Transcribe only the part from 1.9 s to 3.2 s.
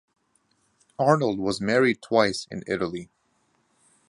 twice in Italy.